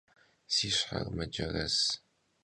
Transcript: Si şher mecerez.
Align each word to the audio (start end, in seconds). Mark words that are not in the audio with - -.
Si 0.53 0.69
şher 0.77 1.05
mecerez. 1.17 1.77